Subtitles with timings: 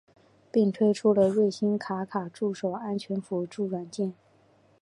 [0.51, 4.13] 并推出了瑞星卡卡助手安全辅助软件。